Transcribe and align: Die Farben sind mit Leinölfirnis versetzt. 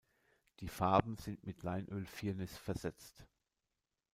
Die 0.61 0.67
Farben 0.67 1.15
sind 1.17 1.43
mit 1.45 1.61
Leinölfirnis 1.61 2.57
versetzt. 2.57 3.27